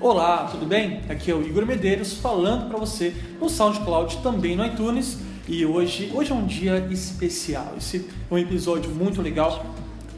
[0.00, 1.00] Olá, tudo bem?
[1.08, 5.18] Aqui é o Igor Medeiros falando para você no SoundCloud, também no iTunes.
[5.46, 7.74] E hoje, hoje é um dia especial.
[7.78, 9.64] Esse é um episódio muito legal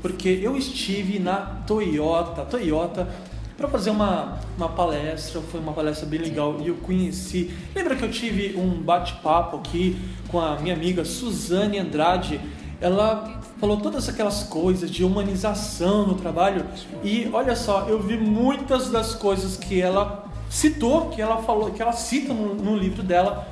[0.01, 1.37] porque eu estive na
[1.67, 3.09] Toyota, Toyota
[3.57, 7.51] para fazer uma, uma palestra, foi uma palestra bem legal e eu conheci.
[7.75, 9.97] Lembra que eu tive um bate-papo aqui
[10.29, 12.41] com a minha amiga Suzane Andrade?
[12.81, 16.67] Ela falou todas aquelas coisas de humanização no trabalho
[17.03, 21.81] e olha só, eu vi muitas das coisas que ela citou, que ela falou, que
[21.81, 23.49] ela cita no, no livro dela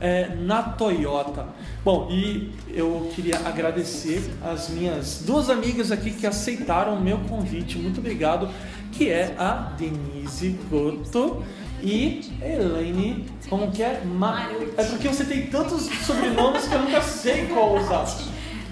[0.00, 1.46] é, na Toyota.
[1.84, 7.76] Bom, e eu queria agradecer as minhas duas amigas aqui que aceitaram o meu convite.
[7.76, 8.48] Muito obrigado,
[8.92, 11.42] que é a Denise Goto
[11.82, 14.00] e Elaine, como que é?
[14.04, 18.06] Ma é porque você tem tantos sobrenomes que eu nunca sei qual usar.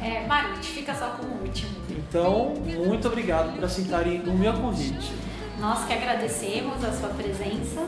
[0.04, 1.70] É, Marute, fica só com o último.
[1.88, 2.52] Então,
[2.86, 5.14] muito obrigado por aceitarem o meu convite.
[5.58, 7.80] Nós que agradecemos a sua presença,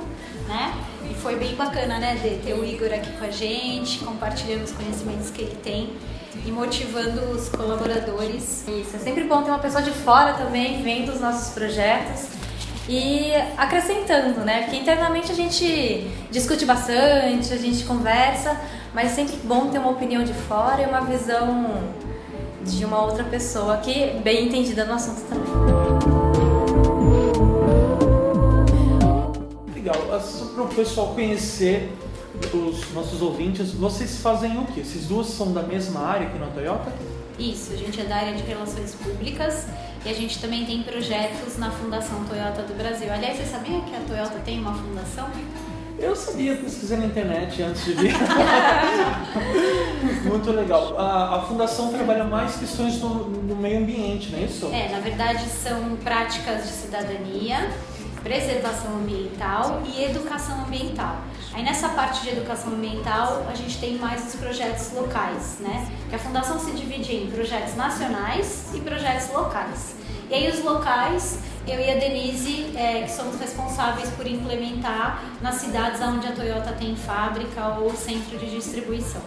[0.49, 0.75] né?
[1.11, 4.73] E foi bem bacana, né, de ter o Igor aqui com a gente, compartilhando os
[4.73, 5.93] conhecimentos que ele tem
[6.47, 8.67] e motivando os colaboradores.
[8.67, 12.29] Isso, é sempre bom ter uma pessoa de fora também vendo os nossos projetos
[12.89, 14.63] e acrescentando, né?
[14.63, 18.59] Porque internamente a gente discute bastante, a gente conversa,
[18.95, 22.06] mas é sempre bom ter uma opinião de fora e uma visão
[22.67, 25.47] de uma outra pessoa que é bem entendida no assunto também.
[29.75, 29.97] Legal,
[30.55, 31.93] para o pessoal conhecer
[32.53, 34.83] os nossos ouvintes, vocês fazem o quê?
[34.85, 36.93] Vocês duas são da mesma área aqui na Toyota?
[37.39, 39.67] Isso, a gente é da área de relações públicas
[40.05, 43.13] e a gente também tem projetos na Fundação Toyota do Brasil.
[43.13, 45.29] Aliás, você sabia que a Toyota tem uma fundação?
[45.99, 48.13] Eu sabia, pesquisei na internet antes de vir.
[50.29, 50.99] Muito legal.
[50.99, 54.67] A, a, fundação trabalha mais questões no, no, meio ambiente, não é isso?
[54.73, 57.71] É, na verdade são práticas de cidadania,
[58.23, 61.17] preservação ambiental e educação ambiental.
[61.55, 65.89] Aí nessa parte de educação ambiental a gente tem mais os projetos locais, né?
[66.11, 69.97] Que a fundação se divide em projetos nacionais e projetos locais.
[70.29, 75.57] E aí os locais, eu e a Denise, é, que somos responsáveis por implementar nas
[75.57, 79.23] cidades onde a Toyota tem fábrica ou centro de distribuição.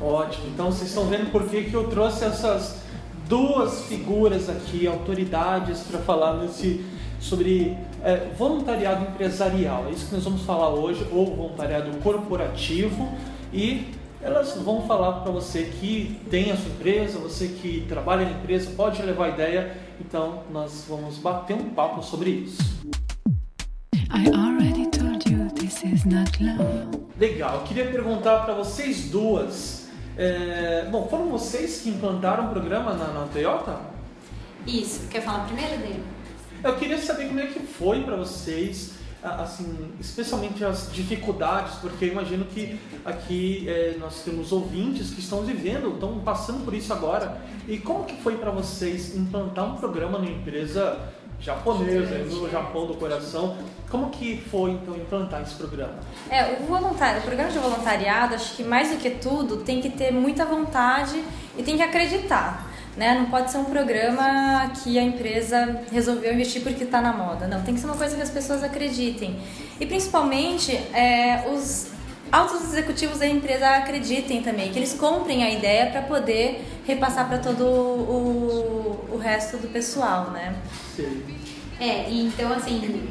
[0.00, 2.82] Ótimo, então vocês estão vendo por que, que eu trouxe essas
[3.28, 6.84] duas figuras aqui, autoridades, para falar nesse
[7.20, 9.86] sobre é, voluntariado empresarial.
[9.88, 13.08] É isso que nós vamos falar hoje, ou voluntariado corporativo.
[13.52, 13.92] E
[14.22, 18.70] elas vão falar para você que tem a sua empresa, você que trabalha na empresa,
[18.76, 19.87] pode levar a ideia.
[20.00, 22.62] Então, nós vamos bater um papo sobre isso.
[27.18, 29.88] Legal, eu queria perguntar para vocês duas.
[30.16, 33.80] É, bom, foram vocês que implantaram o programa na, na Toyota?
[34.66, 36.04] Isso, quer falar primeiro dele?
[36.62, 38.94] Eu queria saber como é que foi para vocês,
[39.36, 45.42] assim, especialmente as dificuldades, porque eu imagino que aqui é, nós temos ouvintes que estão
[45.42, 47.40] vivendo, estão passando por isso agora.
[47.66, 50.98] E como que foi para vocês implantar um programa numa empresa
[51.40, 53.56] japonesa, no Japão do coração.
[53.90, 55.94] Como que foi então implantar esse programa?
[56.28, 59.90] É, o voluntário, o programa de voluntariado, acho que mais do que tudo, tem que
[59.90, 61.22] ter muita vontade
[61.56, 62.67] e tem que acreditar.
[62.98, 63.14] Né?
[63.14, 67.46] Não pode ser um programa que a empresa resolveu investir porque está na moda.
[67.46, 69.38] Não, tem que ser uma coisa que as pessoas acreditem.
[69.78, 71.92] E principalmente é, os
[72.32, 77.38] altos executivos da empresa acreditem também, que eles comprem a ideia para poder repassar para
[77.38, 80.56] todo o, o resto do pessoal, né?
[80.96, 81.22] Sim.
[81.78, 83.08] É, então assim,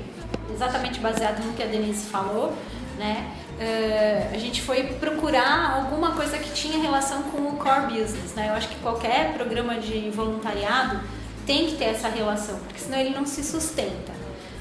[0.54, 2.54] exatamente baseado no que a Denise falou,
[3.00, 3.26] né?
[3.58, 8.50] Uh, a gente foi procurar alguma coisa que tinha relação com o core business, né?
[8.50, 11.02] Eu acho que qualquer programa de voluntariado
[11.46, 14.12] tem que ter essa relação, porque senão ele não se sustenta.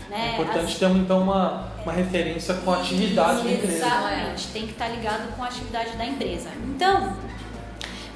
[0.08, 0.36] Né?
[0.38, 0.78] É importante As...
[0.78, 3.76] ter então uma, uma referência com a atividade da empresa.
[3.76, 6.48] Exatamente, tem que estar ligado com a atividade da empresa.
[6.64, 7.14] Então,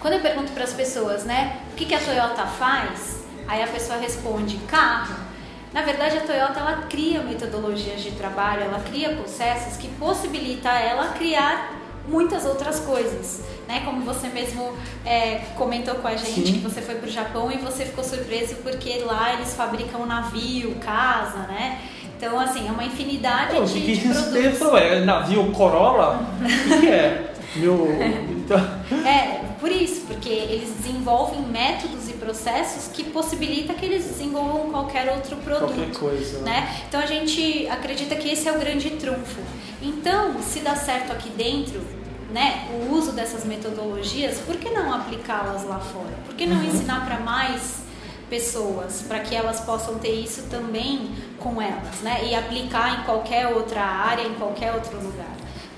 [0.00, 3.66] quando eu pergunto para as pessoas, né, o que, que a Toyota faz, aí a
[3.66, 5.19] pessoa responde carro
[5.72, 11.08] na verdade, a Toyota ela cria metodologias de trabalho, ela cria processos que possibilita ela
[11.10, 13.82] criar muitas outras coisas, né?
[13.84, 14.74] Como você mesmo
[15.06, 16.52] é, comentou com a gente Sim.
[16.54, 20.74] que você foi para o Japão e você ficou surpreso porque lá eles fabricam navio,
[20.76, 21.78] casa, né?
[22.16, 24.58] Então, assim, é uma infinidade Pô, de, de produtos.
[24.58, 26.20] Falou, é navio Corolla?
[26.40, 27.32] O que é?
[27.56, 27.88] Meu...
[28.30, 28.58] Então...
[29.60, 35.36] Por isso, porque eles desenvolvem métodos e processos que possibilita que eles desenvolvam qualquer outro
[35.36, 35.74] produto.
[35.74, 36.38] Qualquer coisa.
[36.38, 36.50] Né?
[36.50, 36.82] né?
[36.88, 39.40] Então a gente acredita que esse é o grande trunfo.
[39.82, 41.80] Então, se dá certo aqui dentro,
[42.32, 46.14] né, o uso dessas metodologias, por que não aplicá-las lá fora?
[46.24, 46.66] Por que não uhum.
[46.66, 47.80] ensinar para mais
[48.30, 52.24] pessoas para que elas possam ter isso também com elas, né?
[52.26, 55.29] E aplicar em qualquer outra área, em qualquer outro lugar.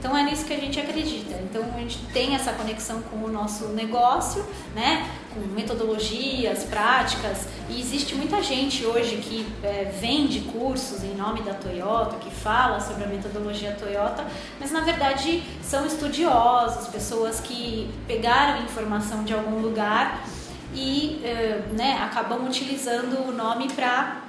[0.03, 1.39] Então é nisso que a gente acredita.
[1.45, 4.45] Então a gente tem essa conexão com o nosso negócio,
[4.75, 5.09] né?
[5.33, 7.47] Com metodologias, práticas.
[7.71, 12.81] E existe muita gente hoje que é, vende cursos em nome da Toyota, que fala
[12.81, 14.27] sobre a metodologia Toyota,
[14.59, 20.27] mas na verdade são estudiosos, pessoas que pegaram informação de algum lugar
[20.75, 24.23] e é, né, acabam utilizando o nome para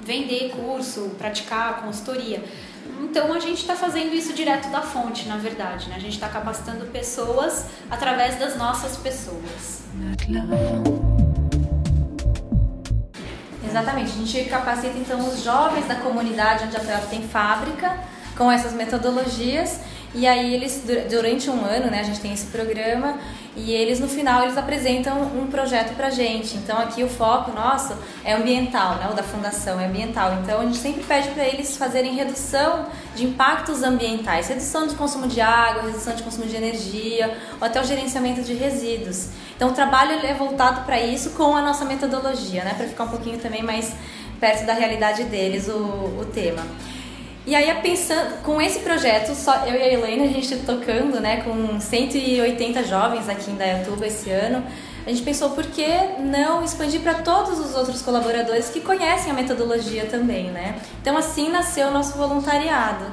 [0.00, 2.42] vender curso, praticar consultoria.
[3.02, 5.88] Então a gente está fazendo isso direto da fonte, na verdade.
[5.88, 5.96] Né?
[5.96, 9.82] A gente está capacitando pessoas através das nossas pessoas.
[13.70, 17.98] Exatamente, a gente capacita então os jovens da comunidade onde a Toyota tem fábrica
[18.36, 19.80] com essas metodologias
[20.12, 23.16] e aí eles durante um ano, né, a gente tem esse programa
[23.56, 26.56] e eles no final eles apresentam um projeto pra gente.
[26.56, 29.08] Então aqui o foco nosso é ambiental, né?
[29.10, 30.38] O da fundação é ambiental.
[30.42, 35.26] Então a gente sempre pede para eles fazerem redução de impactos ambientais, redução de consumo
[35.26, 39.28] de água, redução de consumo de energia, ou até o gerenciamento de resíduos.
[39.56, 42.74] Então o trabalho é voltado para isso com a nossa metodologia, né?
[42.74, 43.92] Para ficar um pouquinho também mais
[44.38, 46.62] perto da realidade deles o, o tema.
[47.46, 51.42] E aí, pensando, com esse projeto, só eu e a Helena, a gente tocando, né,
[51.42, 54.62] com 180 jovens aqui em Dayatuba esse ano,
[55.06, 55.88] a gente pensou por que
[56.18, 60.78] não expandir para todos os outros colaboradores que conhecem a metodologia também, né?
[61.00, 63.06] Então, assim nasceu o nosso voluntariado.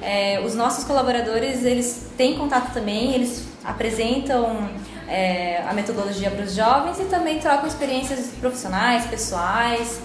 [0.00, 4.68] É, os nossos colaboradores, eles têm contato também, eles apresentam
[5.06, 10.00] é, a metodologia para os jovens e também trocam experiências profissionais, pessoais,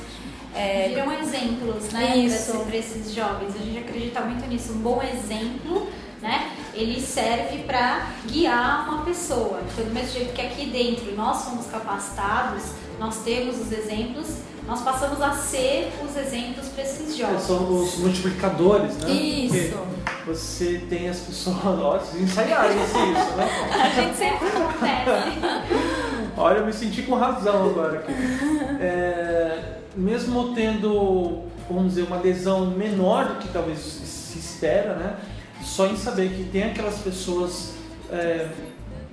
[0.55, 2.27] é, viram exemplos, né,
[2.65, 3.55] para esses jovens.
[3.55, 4.73] A gente acredita muito nisso.
[4.73, 5.87] Um bom exemplo,
[6.21, 9.61] né, ele serve para guiar uma pessoa.
[9.71, 12.63] Então, do mesmo jeito que aqui dentro nós somos capacitados,
[12.99, 14.27] nós temos os exemplos,
[14.67, 17.41] nós passamos a ser os exemplos para esses jovens.
[17.41, 19.09] São os multiplicadores, né?
[19.09, 19.77] Isso.
[20.05, 22.97] Porque você tem as pessoas, olha, vocês ensaiaram isso,
[23.35, 23.49] né?
[23.73, 25.39] A gente sempre acontece.
[26.37, 28.13] Olha, eu me senti com razão agora aqui.
[28.79, 29.48] É,
[29.95, 35.17] mesmo tendo, vamos dizer, uma adesão menor do que talvez se espera, né?
[35.61, 37.73] Só em saber que tem aquelas pessoas
[38.11, 38.49] é,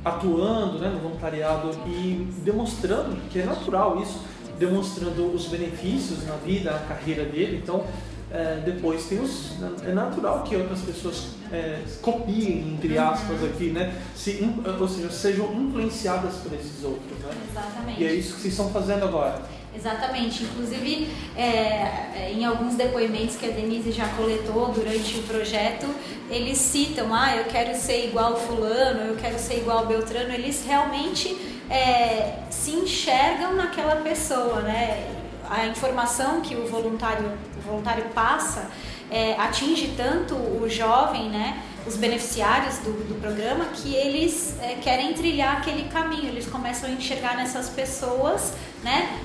[0.04, 4.20] atuando né, no voluntariado e demonstrando, que é natural isso,
[4.58, 7.60] demonstrando os benefícios na vida, na carreira dele.
[7.62, 7.84] Então,
[8.30, 9.52] é, depois tem os.
[9.84, 13.08] É natural que outras pessoas é, copiem, entre uhum.
[13.08, 13.94] aspas, aqui, né?
[14.14, 14.48] Se,
[14.80, 17.18] ou seja, sejam influenciadas por esses outros.
[17.20, 17.30] Né?
[17.50, 18.02] Exatamente.
[18.02, 19.40] E é isso que vocês estão fazendo agora.
[19.76, 20.42] Exatamente.
[20.44, 25.86] Inclusive, é, em alguns depoimentos que a Denise já coletou durante o projeto,
[26.30, 30.32] eles citam: ah, eu quero ser igual Fulano, eu quero ser igual Beltrano.
[30.32, 31.36] Eles realmente
[31.68, 35.12] é, se enxergam naquela pessoa, né?
[35.48, 38.68] A informação que o voluntário, o voluntário passa
[39.10, 41.62] é, atinge tanto o jovem, né?
[41.86, 46.92] os beneficiários do, do programa que eles é, querem trilhar aquele caminho, eles começam a
[46.92, 49.20] enxergar nessas pessoas né,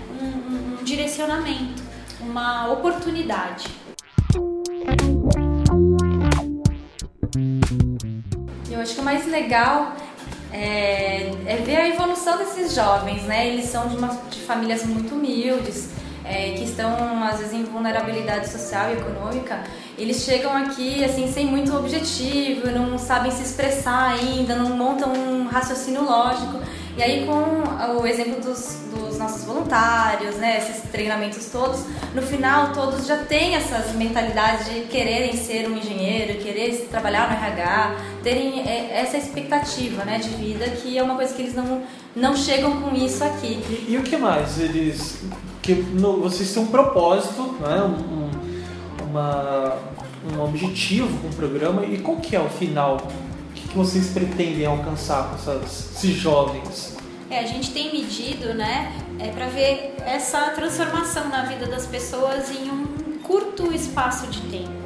[0.82, 1.82] um, direcionamento,
[2.20, 3.68] uma oportunidade.
[8.70, 9.96] Eu acho que o mais legal
[10.52, 13.48] é, é, ver a evolução desses jovens, né?
[13.48, 15.92] Eles são de, uma, de famílias muito humildes,
[16.32, 19.62] é, que estão às vezes em vulnerabilidade social e econômica,
[19.98, 25.48] eles chegam aqui assim sem muito objetivo, não sabem se expressar ainda, não montam um
[25.48, 26.60] raciocínio lógico.
[26.98, 32.74] E aí com o exemplo dos, dos nossos voluntários, né, esses treinamentos todos, no final
[32.74, 38.68] todos já têm essas mentalidades de quererem ser um engenheiro, querer trabalhar no RH, terem
[38.68, 41.82] é, essa expectativa, né, de vida que é uma coisa que eles não
[42.14, 43.60] não chegam com isso aqui.
[43.70, 45.24] E, e o que mais eles
[45.62, 49.78] que no, vocês têm um propósito, né, um, uma,
[50.34, 52.98] um objetivo com o programa e qual que é o final?
[52.98, 56.98] O que, que vocês pretendem alcançar com essas, esses jovens?
[57.30, 62.50] É, a gente tem medido, né, é, para ver essa transformação na vida das pessoas
[62.50, 64.82] em um curto espaço de tempo.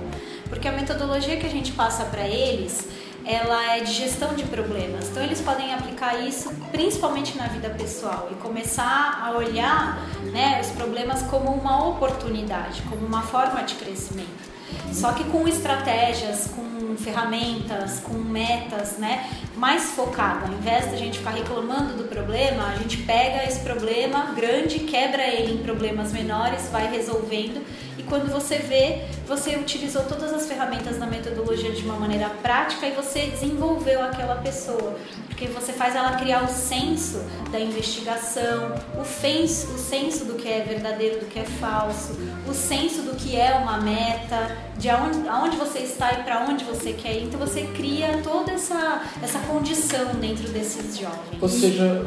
[0.49, 2.87] Porque a metodologia que a gente passa para eles,
[3.25, 5.09] ela é de gestão de problemas.
[5.09, 10.67] Então eles podem aplicar isso principalmente na vida pessoal e começar a olhar né, os
[10.71, 14.53] problemas como uma oportunidade, como uma forma de crescimento.
[14.91, 19.29] Só que com estratégias, com ferramentas, com metas, né?
[19.55, 20.47] Mais focado.
[20.47, 25.25] Ao invés da gente ficar reclamando do problema, a gente pega esse problema grande, quebra
[25.25, 27.63] ele em problemas menores, vai resolvendo
[27.97, 32.85] e quando você vê, você utilizou todas as ferramentas da metodologia de uma maneira prática
[32.85, 34.97] e você desenvolveu aquela pessoa.
[35.27, 37.21] Porque você faz ela criar o senso
[37.51, 42.53] da investigação, o, fens, o senso do que é verdadeiro, do que é falso, o
[42.53, 46.93] senso do que é uma meta, de aonde, aonde você está e para onde você
[46.93, 47.23] quer ir.
[47.23, 51.41] Então você cria toda essa, essa condição dentro desses jovens.
[51.41, 52.05] Ou seja,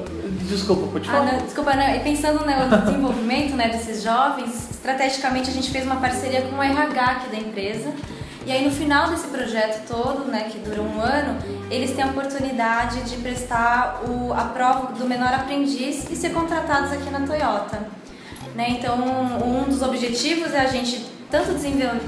[0.49, 1.29] desculpa, pode falar.
[1.29, 5.85] Ah, não, desculpa, não, e pensando no desenvolvimento né, desses jovens, estrategicamente a gente fez
[5.85, 7.93] uma parceria com o RH aqui da empresa.
[8.47, 11.39] E aí no final desse projeto todo, né, que dura um ano,
[11.71, 16.93] eles têm a oportunidade de prestar o, a prova do menor aprendiz e ser contratados
[16.93, 17.89] aqui na Toyota.
[18.55, 18.77] Né?
[18.79, 18.97] Então
[19.45, 21.53] um dos objetivos é a gente tanto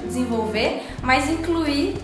[0.07, 1.97] desenvolver, mas incluir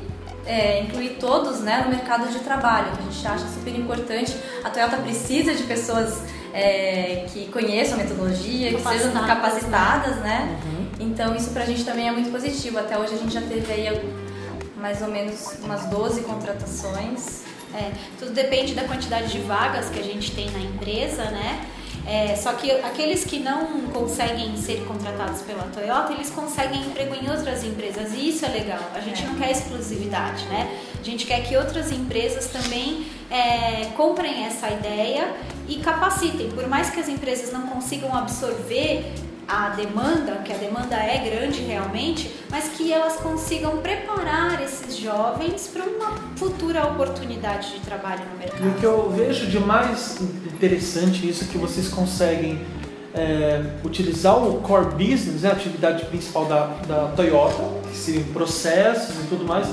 [0.45, 4.37] é, incluir todos né, no mercado de trabalho, que a gente acha super importante.
[4.63, 6.23] A Toyota precisa de pessoas
[6.57, 10.59] é, que conheçam a metodologia, que sejam capacitadas, né?
[10.65, 10.87] Uhum.
[11.01, 12.79] Então isso pra gente também é muito positivo.
[12.79, 14.11] Até hoje a gente já teve aí
[14.79, 17.43] mais ou menos umas 12 contratações.
[17.75, 21.67] É, tudo depende da quantidade de vagas que a gente tem na empresa, né?
[22.07, 27.29] É, só que aqueles que não conseguem ser contratados pela Toyota, eles conseguem emprego em
[27.29, 28.79] outras empresas e isso é legal.
[28.95, 29.27] A gente é.
[29.27, 30.81] não quer exclusividade, né?
[30.99, 35.35] A gente quer que outras empresas também é, comprem essa ideia
[35.69, 36.51] e capacitem.
[36.51, 39.13] Por mais que as empresas não consigam absorver
[39.49, 45.71] a demanda, que a demanda é grande realmente, mas que elas consigam preparar esses jovens
[45.73, 48.65] para uma futura oportunidade de trabalho no mercado.
[48.65, 52.61] E o que eu vejo de mais interessante nisso é que vocês conseguem
[53.15, 59.15] é, utilizar o core business, né, a atividade principal da, da Toyota, que seriam processos
[59.25, 59.69] e tudo mais,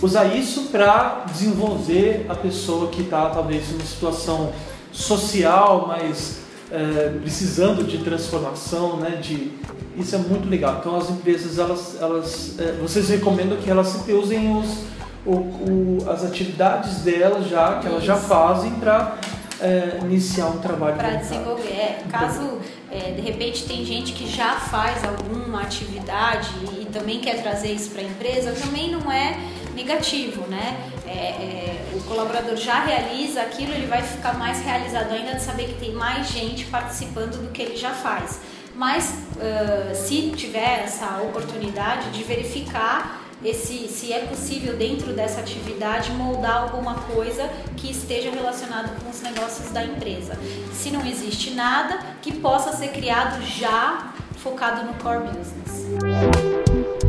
[0.00, 4.52] usar isso para desenvolver a pessoa que está talvez em uma situação
[4.96, 6.38] social mais
[6.70, 9.10] é, precisando de transformação, né?
[9.22, 9.52] De
[9.96, 10.78] isso é muito legal.
[10.80, 14.78] Então as empresas elas, elas é, vocês recomendam que elas sempre usem os,
[15.24, 19.16] o, o, as atividades delas já que elas já fazem para
[19.60, 21.68] é, iniciar um trabalho para desenvolver.
[21.68, 22.58] É, caso
[22.90, 26.50] é, de repente tem gente que já faz alguma atividade
[26.80, 29.38] e também quer trazer isso para a empresa, também não é
[29.74, 30.76] negativo, né?
[31.06, 35.74] É, é, colaborador já realiza aquilo, ele vai ficar mais realizado ainda de saber que
[35.74, 38.40] tem mais gente participando do que ele já faz.
[38.74, 46.10] Mas uh, se tiver essa oportunidade de verificar esse, se é possível dentro dessa atividade
[46.12, 50.38] moldar alguma coisa que esteja relacionado com os negócios da empresa.
[50.72, 57.05] Se não existe nada que possa ser criado já focado no core business.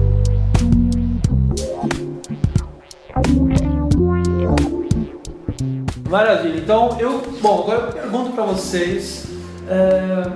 [6.09, 6.57] Maravilha.
[6.57, 9.27] Então, eu, bom, agora eu pergunto para vocês
[9.67, 10.31] é,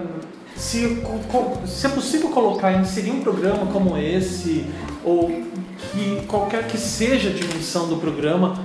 [0.55, 1.01] se,
[1.65, 4.65] se é possível colocar, inserir um programa como esse,
[5.03, 5.29] ou
[5.91, 8.59] que qualquer que seja a dimensão do programa,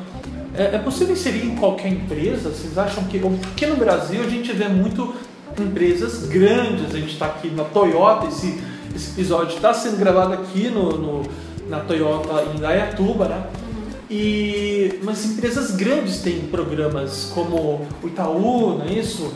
[0.54, 2.50] é, é possível inserir em qualquer empresa?
[2.50, 3.18] Vocês acham que.
[3.18, 5.14] Porque no Brasil a gente vê muito
[5.58, 8.60] empresas grandes, a gente está aqui na Toyota, esse,
[8.94, 11.22] esse episódio está sendo gravado aqui no, no,
[11.68, 13.42] na Toyota em Dayatuba, né?
[14.08, 19.34] E mas empresas grandes têm programas como o Itaú, não é isso?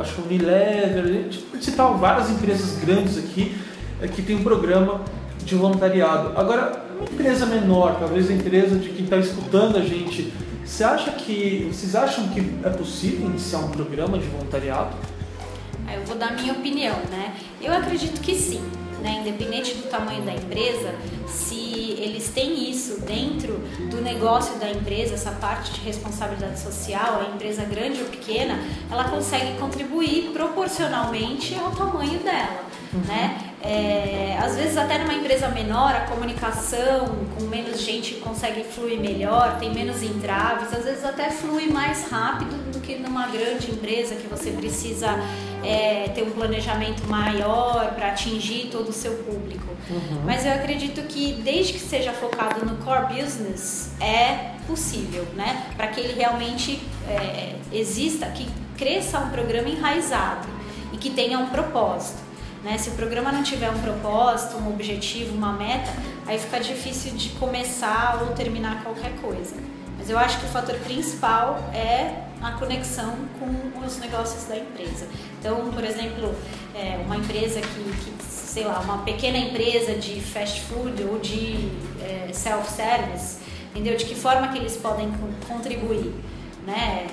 [0.00, 3.56] Acho que o Unilever, pode citar várias empresas grandes aqui
[4.00, 5.00] eh, que tem um programa
[5.44, 6.38] de voluntariado.
[6.38, 10.32] Agora, uma empresa menor, talvez a empresa de quem está escutando a gente,
[10.64, 14.96] você acha que vocês acham que é possível iniciar um programa de voluntariado?
[15.92, 17.34] Eu vou dar minha opinião, né?
[17.60, 18.62] Eu acredito que sim
[19.02, 20.94] né, independente do tamanho da empresa,
[21.26, 21.61] se
[21.92, 23.54] eles têm isso dentro
[23.90, 28.58] do negócio da empresa, essa parte de responsabilidade social, a empresa grande ou pequena,
[28.90, 32.72] ela consegue contribuir proporcionalmente ao tamanho dela.
[32.92, 33.00] Uhum.
[33.00, 33.52] Né?
[33.64, 37.06] É, às vezes até numa empresa menor a comunicação
[37.38, 42.72] com menos gente consegue fluir melhor, tem menos entraves, às vezes até flui mais rápido
[42.72, 45.08] do que numa grande empresa que você precisa
[45.64, 49.68] é, ter um planejamento maior para atingir todo o seu público.
[49.88, 50.22] Uhum.
[50.24, 55.70] Mas eu acredito que desde que seja focado no core business é possível, né?
[55.76, 60.48] Para que ele realmente é, exista, que cresça um programa enraizado
[60.92, 62.20] e que tenha um propósito.
[62.62, 62.78] Né?
[62.78, 65.90] Se o programa não tiver um propósito, um objetivo, uma meta,
[66.26, 69.56] aí fica difícil de começar ou terminar qualquer coisa.
[70.02, 75.06] Mas eu acho que o fator principal é a conexão com os negócios da empresa.
[75.38, 76.34] Então, por exemplo,
[76.74, 81.68] é, uma empresa que, que, sei lá, uma pequena empresa de fast food ou de
[82.00, 83.38] é, self-service,
[83.70, 83.96] entendeu?
[83.96, 85.08] De que forma que eles podem
[85.46, 86.12] contribuir,
[86.66, 87.06] né?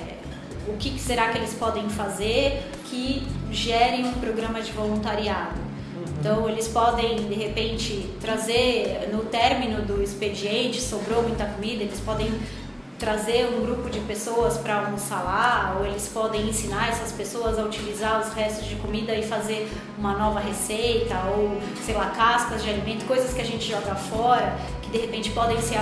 [0.67, 5.69] O que, será que eles podem fazer que gerem um programa de voluntariado?
[6.19, 12.29] Então, eles podem, de repente, trazer no término do expediente, sobrou muita comida, eles podem
[13.00, 17.63] trazer um grupo de pessoas para almoçar lá, ou eles podem ensinar essas pessoas a
[17.63, 22.70] utilizar os restos de comida e fazer uma nova receita, ou sei lá, cascas de
[22.70, 25.79] alimento, coisas que a gente joga fora, que de repente podem ser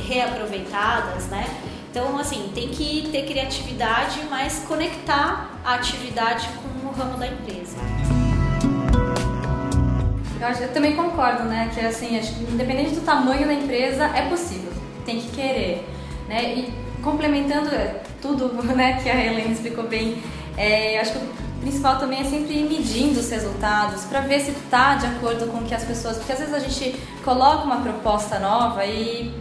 [0.00, 1.44] reaproveitadas, né?
[1.90, 7.76] Então, assim, tem que ter criatividade, mas conectar a atividade com o ramo da empresa.
[10.60, 11.70] Eu, também concordo, né?
[11.72, 12.18] Que assim,
[12.50, 14.72] independente do tamanho da empresa, é possível.
[15.06, 15.93] Tem que querer.
[16.28, 16.54] Né?
[16.54, 17.70] E complementando
[18.20, 20.22] tudo né, que a Helena explicou bem,
[20.56, 24.96] é, acho que o principal também é sempre medindo os resultados para ver se está
[24.96, 26.16] de acordo com o que as pessoas.
[26.16, 29.34] Porque às vezes a gente coloca uma proposta nova e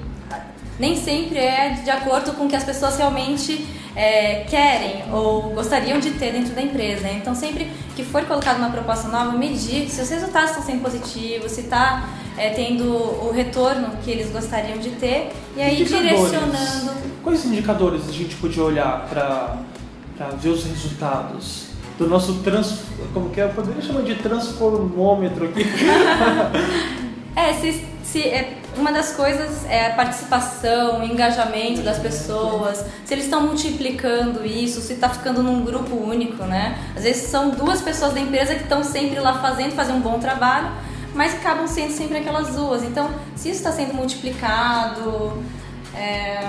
[0.79, 5.99] nem sempre é de acordo com o que as pessoas realmente é, querem ou gostariam
[5.99, 7.01] de ter dentro da empresa.
[7.01, 7.19] Né?
[7.21, 11.51] Então, sempre que for colocada uma proposta nova, medir se os resultados estão sendo positivos,
[11.51, 17.13] se está é, tendo o retorno que eles gostariam de ter e aí direcionando.
[17.23, 19.57] Quais indicadores a gente podia olhar para
[20.39, 21.73] ver os resultados?
[21.97, 22.79] Do nosso trans.
[23.13, 23.43] Como que é?
[23.43, 25.63] Eu poderia chamar de transformômetro aqui.
[27.35, 33.13] é, se, se é, uma das coisas é a participação, o engajamento das pessoas, se
[33.13, 36.77] eles estão multiplicando isso, se está ficando num grupo único, né?
[36.95, 40.19] Às vezes são duas pessoas da empresa que estão sempre lá fazendo, fazendo um bom
[40.19, 40.71] trabalho,
[41.13, 42.83] mas acabam sendo sempre aquelas duas.
[42.83, 45.43] Então, se isso está sendo multiplicado.
[45.95, 46.39] É,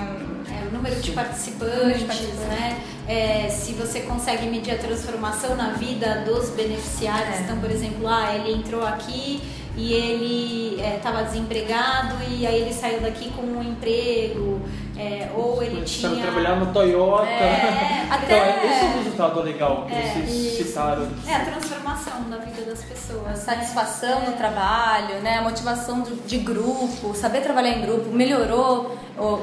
[0.55, 2.41] é, o número de participantes, de participantes.
[2.49, 2.83] né?
[3.07, 7.37] É, se você consegue medir a transformação na vida dos beneficiários.
[7.37, 7.41] É.
[7.41, 9.43] Então, por exemplo, ah, ele entrou aqui
[9.77, 14.61] e ele estava é, desempregado e aí ele saiu daqui com um emprego.
[14.97, 16.23] É, ou ele tinha.
[16.23, 17.27] trabalhar no Toyota.
[17.27, 18.67] É, então, até...
[18.67, 21.09] esse é o resultado legal que é, vocês citaram.
[21.27, 23.27] É a transformação da vida das pessoas.
[23.27, 25.39] A satisfação no trabalho, né?
[25.39, 28.97] a motivação de, de, grupo, saber trabalhar em grupo, melhorou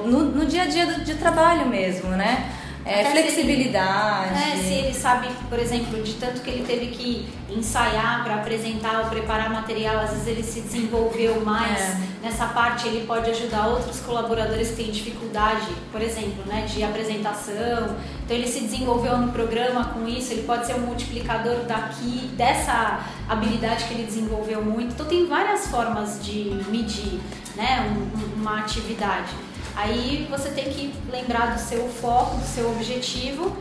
[0.05, 2.49] no, no dia a dia do, de trabalho mesmo, né?
[2.85, 4.37] É, flexibilidade.
[4.37, 8.23] Se ele, é, se ele sabe, por exemplo, de tanto que ele teve que ensaiar
[8.23, 11.97] para apresentar ou preparar material, às vezes ele se desenvolveu mais é.
[12.23, 17.95] nessa parte, ele pode ajudar outros colaboradores que têm dificuldade, por exemplo, né, de apresentação.
[18.25, 23.05] Então ele se desenvolveu no programa com isso, ele pode ser um multiplicador daqui, dessa
[23.29, 24.93] habilidade que ele desenvolveu muito.
[24.93, 27.19] Então tem várias formas de medir
[27.55, 27.95] né,
[28.35, 29.31] uma atividade.
[29.75, 33.55] Aí você tem que lembrar do seu foco, do seu objetivo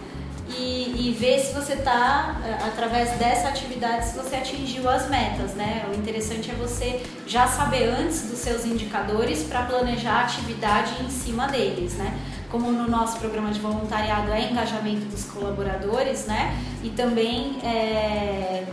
[0.59, 5.55] e, e ver se você está, eh, através dessa atividade, se você atingiu as metas,
[5.55, 5.87] né?
[5.91, 11.09] O interessante é você já saber antes dos seus indicadores para planejar a atividade em
[11.09, 12.19] cima deles, né?
[12.51, 16.59] Como no nosso programa de voluntariado é engajamento dos colaboradores, né?
[16.83, 18.65] E também é,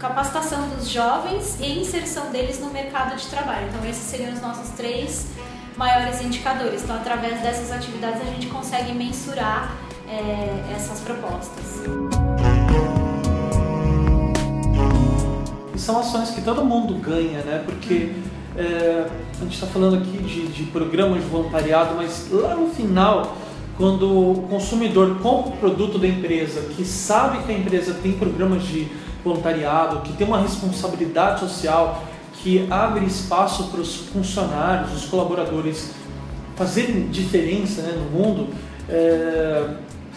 [0.00, 3.68] capacitação dos jovens e inserção deles no mercado de trabalho.
[3.68, 5.28] Então esses seriam os nossos três
[5.76, 6.82] maiores indicadores.
[6.84, 9.76] Então, através dessas atividades, a gente consegue mensurar
[10.08, 11.82] é, essas propostas.
[15.76, 17.62] São ações que todo mundo ganha, né?
[17.64, 18.12] Porque
[18.56, 19.06] é,
[19.40, 23.36] a gente está falando aqui de, de programas de voluntariado, mas lá no final,
[23.76, 28.62] quando o consumidor compra o produto da empresa, que sabe que a empresa tem programas
[28.62, 28.88] de
[29.24, 32.02] voluntariado, que tem uma responsabilidade social,
[32.44, 35.92] que abre espaço para os funcionários, os colaboradores
[36.54, 38.48] fazerem diferença né, no mundo,
[38.86, 39.66] é,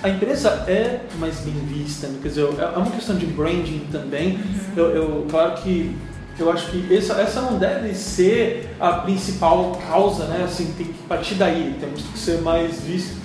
[0.03, 2.07] a empresa é mais bem vista.
[2.07, 2.19] Né?
[2.21, 4.35] Quer dizer, é uma questão de branding também.
[4.35, 4.41] Uhum.
[4.75, 5.95] Eu, eu, claro que
[6.37, 10.43] eu acho que essa, essa não deve ser a principal causa, né?
[10.43, 13.15] Assim, tem que partir daí, temos que ser mais visto,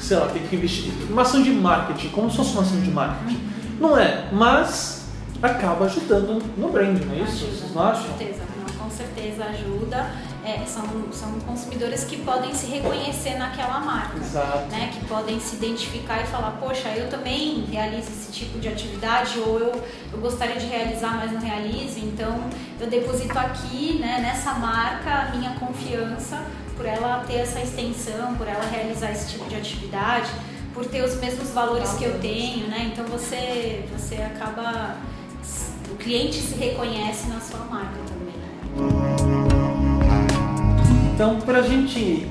[0.00, 0.92] sei lá, tem que investir.
[1.10, 3.34] Uma ação de marketing, como se fosse uma ação de marketing.
[3.34, 3.88] Uhum.
[3.88, 5.07] Não é, mas
[5.42, 7.44] acaba ajudando no brand, não é isso?
[7.44, 8.02] Ajuda, Vocês não acham?
[8.04, 8.42] Com certeza,
[8.78, 10.10] com certeza ajuda.
[10.44, 14.66] É, são, são consumidores que podem se reconhecer naquela marca, Exato.
[14.70, 14.90] né?
[14.94, 19.58] Que podem se identificar e falar, poxa, eu também realizo esse tipo de atividade ou
[19.58, 22.40] eu, eu gostaria de realizar, mas não realizo, então
[22.80, 26.40] eu deposito aqui, né, nessa marca, a minha confiança
[26.78, 30.30] por ela ter essa extensão, por ela realizar esse tipo de atividade,
[30.72, 32.90] por ter os mesmos valores que eu tenho, né?
[32.92, 34.96] Então você, você acaba
[35.98, 38.34] cliente se reconhece na sua marca também.
[41.14, 42.26] Então, para a gente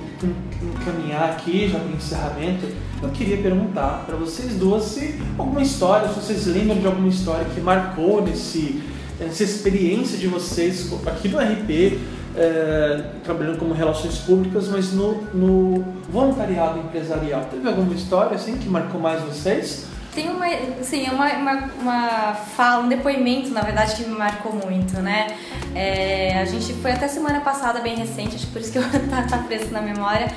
[0.62, 2.66] encaminhar aqui já para o encerramento,
[3.02, 7.46] eu queria perguntar para vocês duas se alguma história, se vocês lembram de alguma história
[7.46, 8.82] que marcou nesse,
[9.20, 12.00] nessa experiência de vocês aqui no RP,
[12.36, 17.48] é, trabalhando como relações públicas, mas no, no voluntariado empresarial.
[17.52, 19.86] Teve alguma história assim que marcou mais vocês?
[20.18, 20.48] Tem uma,
[20.82, 25.28] sim, uma, uma, uma fala, um depoimento, na verdade, que me marcou muito, né?
[25.76, 29.10] É, a gente foi até semana passada, bem recente, acho que por isso que eu
[29.12, 30.28] tá, tá fresco na memória.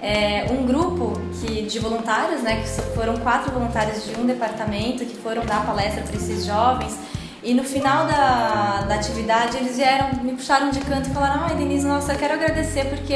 [0.00, 5.16] É, um grupo que, de voluntários, né, que foram quatro voluntários de um departamento que
[5.18, 6.98] foram dar palestra para esses jovens
[7.42, 11.54] e no final da, da atividade eles vieram, me puxaram de canto e falaram: Ai,
[11.54, 13.14] Denise, nossa, eu quero agradecer porque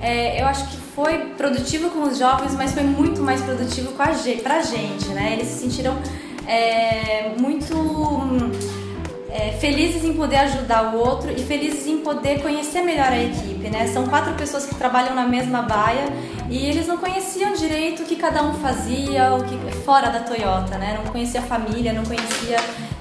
[0.00, 4.02] é, eu acho que foi produtivo com os jovens, mas foi muito mais produtivo com
[4.02, 4.08] a,
[4.42, 5.34] pra gente, né?
[5.34, 5.96] Eles se sentiram
[6.46, 7.74] é, muito
[9.30, 13.68] é, felizes em poder ajudar o outro e felizes em poder conhecer melhor a equipe,
[13.68, 13.86] né?
[13.88, 16.06] São quatro pessoas que trabalham na mesma baia
[16.48, 20.78] e eles não conheciam direito o que cada um fazia, o que fora da Toyota,
[20.78, 20.98] né?
[21.02, 22.56] Não conhecia a família, não conhecia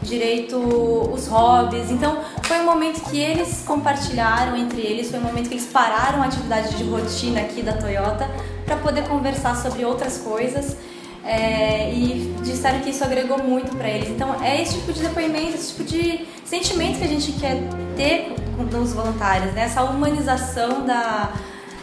[0.10, 1.91] direito os hobbies.
[1.91, 6.22] Então, foi um momento que eles compartilharam entre eles, foi um momento que eles pararam
[6.22, 8.30] a atividade de rotina aqui da Toyota
[8.65, 10.76] para poder conversar sobre outras coisas
[11.24, 14.10] é, e disseram que isso agregou muito para eles.
[14.10, 17.58] Então é esse tipo de depoimento, esse tipo de sentimento que a gente quer
[17.95, 19.63] ter com os voluntários, né?
[19.63, 21.32] essa humanização da,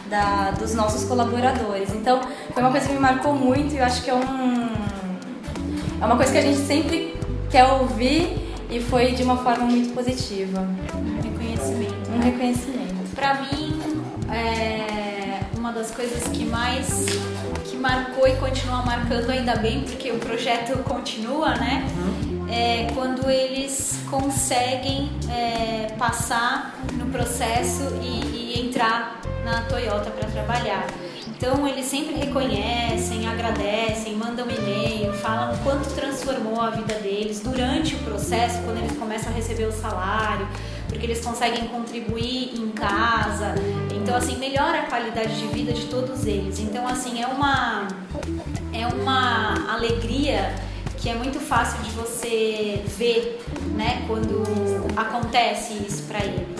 [0.09, 1.93] da, dos nossos colaboradores.
[1.93, 2.21] Então
[2.53, 4.67] foi uma coisa que me marcou muito e eu acho que é um
[5.99, 7.16] é uma coisa que a gente sempre
[7.49, 10.67] quer ouvir e foi de uma forma muito positiva.
[10.95, 12.11] Um reconhecimento.
[12.11, 13.15] Um reconhecimento.
[13.15, 13.79] Para mim,
[14.31, 17.05] é uma das coisas que mais
[17.79, 21.85] marcou e continua marcando ainda bem, porque o projeto continua, né?
[21.95, 22.47] Uhum.
[22.49, 30.87] É, quando eles conseguem é, passar no processo e, e entrar na Toyota para trabalhar.
[31.37, 37.93] Então eles sempre reconhecem, agradecem, mandam e-mail, falam o quanto transformou a vida deles durante
[37.93, 40.47] o processo, quando eles começam a receber o salário,
[40.87, 43.53] porque eles conseguem contribuir em casa.
[43.95, 46.59] Então assim melhora a qualidade de vida de todos eles.
[46.59, 47.87] Então assim é uma
[48.73, 50.55] é uma alegria
[50.97, 53.45] que é muito fácil de você ver,
[53.75, 54.43] né, quando
[54.95, 56.56] acontece isso para eles.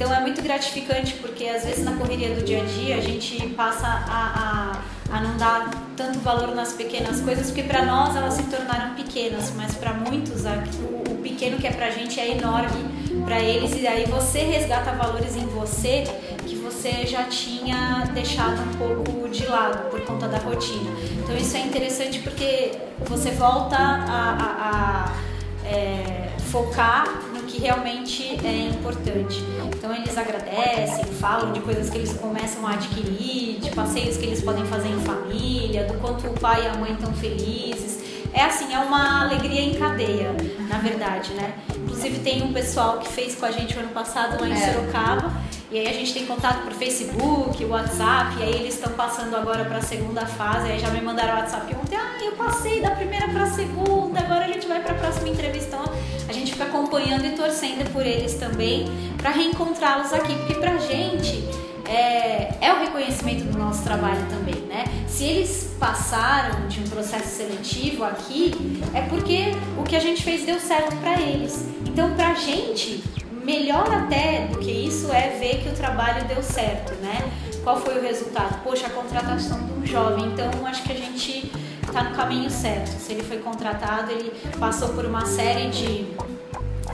[0.00, 3.46] Então é muito gratificante porque às vezes na correria do dia a dia a gente
[3.48, 4.80] passa a,
[5.12, 8.94] a, a não dar tanto valor nas pequenas coisas porque para nós elas se tornaram
[8.94, 12.82] pequenas, mas para muitos o, o pequeno que é pra gente é enorme
[13.26, 16.04] para eles e aí você resgata valores em você
[16.46, 20.90] que você já tinha deixado um pouco de lado por conta da rotina.
[21.22, 27.04] Então isso é interessante porque você volta a, a, a é, focar
[27.50, 29.42] que realmente é importante.
[29.76, 34.40] Então eles agradecem, falam de coisas que eles começam a adquirir, de passeios que eles
[34.42, 37.99] podem fazer em família, do quanto o pai e a mãe estão felizes.
[38.32, 40.34] É assim, é uma alegria em cadeia,
[40.68, 41.54] na verdade, né?
[41.76, 44.72] Inclusive tem um pessoal que fez com a gente o ano passado lá em é.
[44.72, 45.32] Sorocaba
[45.70, 49.64] e aí a gente tem contato por Facebook, WhatsApp, e aí eles estão passando agora
[49.64, 50.68] para a segunda fase.
[50.68, 54.46] Aí já me mandaram WhatsApp ontem, ah, eu passei da primeira para a segunda, agora
[54.46, 55.76] a gente vai para a próxima entrevista.
[55.76, 55.94] Então
[56.28, 61.48] a gente fica acompanhando e torcendo por eles também para reencontrá-los aqui, porque pra gente
[61.90, 64.84] é, é, o reconhecimento do nosso trabalho também, né?
[65.08, 70.46] Se eles passaram de um processo seletivo aqui, é porque o que a gente fez
[70.46, 71.66] deu certo para eles.
[71.84, 73.02] Então, pra gente,
[73.44, 77.28] melhor até do que isso é ver que o trabalho deu certo, né?
[77.64, 78.62] Qual foi o resultado?
[78.62, 80.26] Poxa, a contratação de um jovem.
[80.26, 81.50] Então, acho que a gente
[81.82, 82.88] está no caminho certo.
[83.00, 86.06] Se ele foi contratado, ele passou por uma série de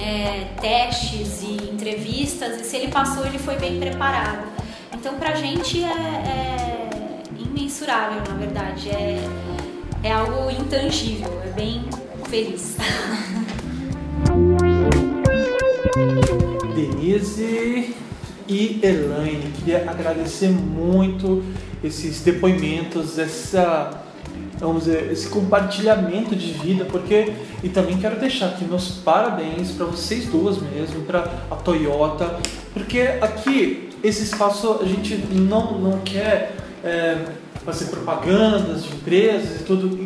[0.00, 4.56] é, testes e entrevistas, e se ele passou, ele foi bem preparado.
[5.06, 6.88] Então, para a gente é, é,
[7.38, 8.90] imensurável, na verdade.
[8.90, 9.22] É,
[10.02, 11.84] é algo intangível, é bem
[12.28, 12.76] feliz.
[16.74, 17.94] Denise
[18.48, 21.44] e Elaine, queria agradecer muito
[21.84, 24.02] esses depoimentos, essa
[24.58, 29.86] vamos dizer, esse compartilhamento de vida, porque e também quero deixar aqui meus parabéns para
[29.86, 32.40] vocês duas mesmo, para a Toyota,
[32.74, 37.24] porque aqui esse espaço a gente não não quer é,
[37.64, 39.98] fazer propagandas de empresas e tudo,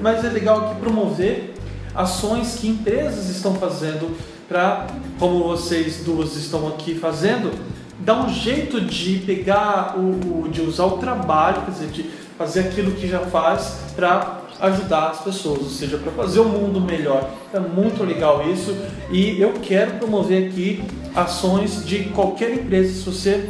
[0.00, 1.54] mas é legal aqui promover
[1.94, 4.16] ações que empresas estão fazendo
[4.48, 4.86] para,
[5.18, 7.52] como vocês duas estão aqui fazendo,
[7.98, 12.02] dar um jeito de pegar o, de usar o trabalho, quer dizer, de
[12.38, 16.80] fazer aquilo que já faz para ajudar as pessoas, ou seja, para fazer o mundo
[16.80, 17.30] melhor.
[17.52, 18.76] É muito legal isso
[19.10, 20.82] e eu quero promover aqui
[21.14, 22.92] ações de qualquer empresa.
[22.92, 23.48] Se você